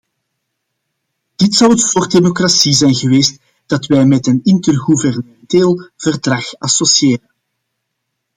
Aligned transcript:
Dit 1.35 1.55
zou 1.55 1.71
het 1.71 1.79
soort 1.79 2.11
democratie 2.11 2.73
zijn 2.73 2.95
geweest 2.95 3.39
dat 3.65 3.85
wij 3.85 4.05
met 4.05 4.27
een 4.27 4.39
intergouvernementeel 4.43 5.89
verdrag 5.97 6.55
associëren. 6.55 7.29